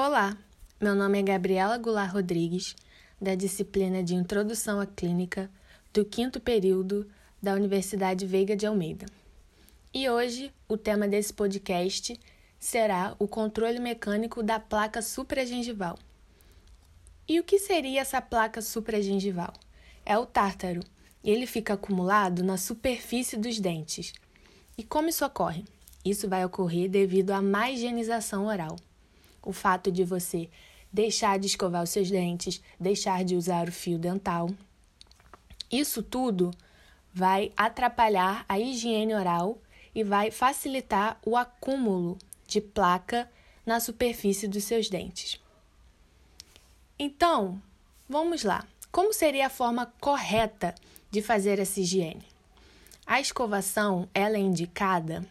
Olá, 0.00 0.38
meu 0.80 0.94
nome 0.94 1.18
é 1.18 1.22
Gabriela 1.22 1.76
Goulart 1.76 2.12
Rodrigues, 2.12 2.76
da 3.20 3.34
disciplina 3.34 4.00
de 4.00 4.14
Introdução 4.14 4.78
à 4.78 4.86
Clínica 4.86 5.50
do 5.92 6.04
quinto 6.04 6.38
período 6.38 7.04
da 7.42 7.52
Universidade 7.54 8.24
Veiga 8.24 8.54
de 8.54 8.64
Almeida. 8.64 9.06
E 9.92 10.08
hoje 10.08 10.54
o 10.68 10.76
tema 10.76 11.08
desse 11.08 11.34
podcast 11.34 12.16
será 12.60 13.16
o 13.18 13.26
controle 13.26 13.80
mecânico 13.80 14.40
da 14.40 14.60
placa 14.60 15.02
supragengival. 15.02 15.98
E 17.26 17.40
o 17.40 17.42
que 17.42 17.58
seria 17.58 18.02
essa 18.02 18.22
placa 18.22 18.62
supragengival? 18.62 19.52
É 20.06 20.16
o 20.16 20.24
tártaro, 20.24 20.80
e 21.24 21.30
ele 21.32 21.44
fica 21.44 21.74
acumulado 21.74 22.44
na 22.44 22.56
superfície 22.56 23.36
dos 23.36 23.58
dentes. 23.58 24.12
E 24.78 24.84
como 24.84 25.08
isso 25.08 25.26
ocorre? 25.26 25.64
Isso 26.04 26.28
vai 26.28 26.44
ocorrer 26.44 26.88
devido 26.88 27.32
à 27.32 27.42
má 27.42 27.68
higienização 27.68 28.46
oral 28.46 28.76
o 29.42 29.52
fato 29.52 29.90
de 29.90 30.04
você 30.04 30.48
deixar 30.92 31.38
de 31.38 31.46
escovar 31.46 31.82
os 31.82 31.90
seus 31.90 32.10
dentes, 32.10 32.62
deixar 32.78 33.24
de 33.24 33.36
usar 33.36 33.68
o 33.68 33.72
fio 33.72 33.98
dental. 33.98 34.48
Isso 35.70 36.02
tudo 36.02 36.50
vai 37.12 37.52
atrapalhar 37.56 38.44
a 38.48 38.58
higiene 38.58 39.14
oral 39.14 39.58
e 39.94 40.02
vai 40.02 40.30
facilitar 40.30 41.18
o 41.24 41.36
acúmulo 41.36 42.16
de 42.46 42.60
placa 42.60 43.30
na 43.66 43.80
superfície 43.80 44.48
dos 44.48 44.64
seus 44.64 44.88
dentes. 44.88 45.40
Então, 46.98 47.60
vamos 48.08 48.42
lá. 48.42 48.66
Como 48.90 49.12
seria 49.12 49.46
a 49.46 49.50
forma 49.50 49.92
correta 50.00 50.74
de 51.10 51.20
fazer 51.20 51.58
essa 51.58 51.80
higiene? 51.80 52.26
A 53.06 53.20
escovação 53.20 54.08
ela 54.14 54.36
é 54.36 54.40
indicada 54.40 55.26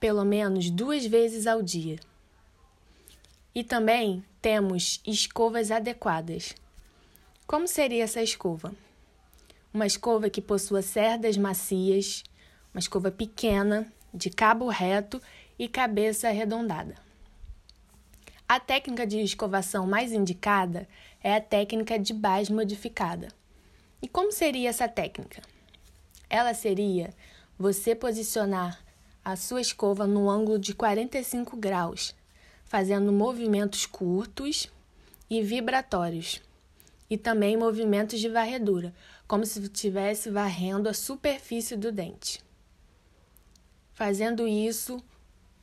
pelo 0.00 0.24
menos 0.24 0.70
duas 0.70 1.04
vezes 1.04 1.46
ao 1.46 1.62
dia. 1.62 1.98
E 3.52 3.64
também 3.64 4.24
temos 4.40 5.00
escovas 5.04 5.72
adequadas. 5.72 6.54
Como 7.46 7.66
seria 7.66 8.04
essa 8.04 8.22
escova? 8.22 8.72
Uma 9.74 9.86
escova 9.86 10.30
que 10.30 10.40
possua 10.40 10.82
cerdas 10.82 11.36
macias, 11.36 12.22
uma 12.72 12.78
escova 12.78 13.10
pequena, 13.10 13.92
de 14.14 14.30
cabo 14.30 14.68
reto 14.68 15.20
e 15.58 15.66
cabeça 15.66 16.28
arredondada. 16.28 16.94
A 18.48 18.60
técnica 18.60 19.04
de 19.04 19.20
escovação 19.20 19.84
mais 19.86 20.12
indicada 20.12 20.88
é 21.20 21.34
a 21.34 21.40
técnica 21.40 21.98
de 21.98 22.14
base 22.14 22.52
modificada. 22.52 23.28
E 24.00 24.06
como 24.06 24.30
seria 24.30 24.68
essa 24.68 24.88
técnica? 24.88 25.42
Ela 26.28 26.54
seria 26.54 27.12
você 27.58 27.96
posicionar 27.96 28.78
a 29.24 29.34
sua 29.34 29.60
escova 29.60 30.06
no 30.06 30.30
ângulo 30.30 30.58
de 30.58 30.72
45 30.72 31.56
graus 31.56 32.14
fazendo 32.70 33.10
movimentos 33.10 33.84
curtos 33.84 34.70
e 35.28 35.42
vibratórios, 35.42 36.40
e 37.10 37.18
também 37.18 37.56
movimentos 37.56 38.20
de 38.20 38.28
varredura, 38.28 38.94
como 39.26 39.44
se 39.44 39.58
estivesse 39.58 40.30
varrendo 40.30 40.88
a 40.88 40.94
superfície 40.94 41.76
do 41.76 41.90
dente. 41.90 42.40
Fazendo 43.92 44.46
isso 44.46 45.02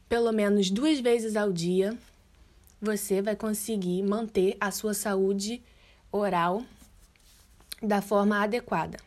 pelo 0.09 0.33
menos 0.33 0.69
duas 0.69 0.99
vezes 0.99 1.37
ao 1.37 1.49
dia, 1.49 1.97
você 2.81 3.21
vai 3.21 3.37
conseguir 3.37 4.03
manter 4.03 4.57
a 4.59 4.69
sua 4.69 4.93
saúde 4.93 5.63
oral 6.11 6.61
da 7.81 8.01
forma 8.01 8.43
adequada. 8.43 8.97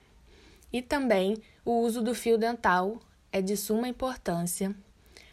E 0.73 0.81
também 0.81 1.37
o 1.67 1.83
uso 1.83 2.01
do 2.01 2.15
fio 2.15 2.39
dental 2.39 2.99
é 3.31 3.43
de 3.43 3.59
suma 3.59 3.87
importância. 3.87 4.75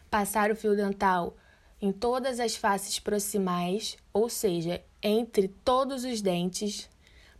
Passar 0.10 0.52
o 0.52 0.56
fio 0.56 0.76
dental 0.76 1.34
em 1.82 1.92
todas 1.92 2.40
as 2.40 2.56
faces 2.56 3.00
proximais, 3.00 3.98
ou 4.12 4.30
seja, 4.30 4.84
entre 5.02 5.48
todos 5.48 6.04
os 6.04 6.22
dentes, 6.22 6.90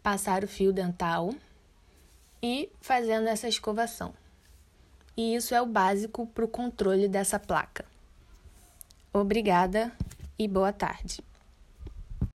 passar 0.02 0.44
o 0.44 0.48
fio 0.48 0.72
dental 0.72 1.34
e 2.42 2.70
fazendo 2.80 3.28
essa 3.28 3.48
escovação. 3.48 4.14
E 5.16 5.36
isso 5.36 5.56
é 5.56 5.62
o 5.62 5.66
básico 5.66 6.28
para 6.28 6.46
o 6.46 6.48
controle 6.48 7.08
dessa 7.08 7.40
placa. 7.40 7.86
Obrigada 9.12 9.92
e 10.38 10.48
boa 10.48 10.72
tarde. 10.72 11.24